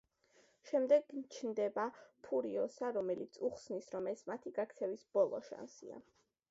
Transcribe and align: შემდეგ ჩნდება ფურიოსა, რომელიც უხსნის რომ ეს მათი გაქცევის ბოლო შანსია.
შემდეგ 0.69 1.11
ჩნდება 1.35 1.85
ფურიოსა, 2.29 2.91
რომელიც 2.97 3.39
უხსნის 3.49 3.95
რომ 3.97 4.13
ეს 4.15 4.27
მათი 4.33 4.55
გაქცევის 4.61 5.07
ბოლო 5.19 5.49
შანსია. 5.53 6.07